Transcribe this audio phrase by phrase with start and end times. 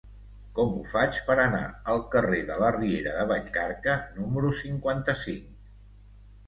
[0.59, 1.61] Com ho faig per anar
[1.93, 5.75] al carrer de la Riera de Vallcarca número cinquanta-cinc?